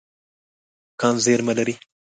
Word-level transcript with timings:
کان 0.99 1.15
زیرمه 1.25 1.53
لري. 1.57 1.75